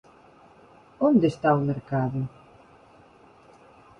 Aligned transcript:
¿Onde 1.09 1.25
está 1.29 1.49
o 1.59 1.65
mercado? 1.71 2.21